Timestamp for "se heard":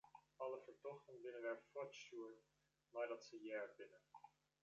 3.29-3.79